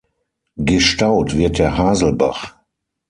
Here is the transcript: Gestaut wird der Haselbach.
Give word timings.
Gestaut 0.57 1.37
wird 1.37 1.59
der 1.59 1.77
Haselbach. 1.77 2.55